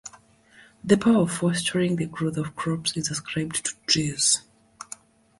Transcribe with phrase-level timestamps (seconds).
[0.83, 4.41] The power of fostering the growth of crops is ascribed to trees.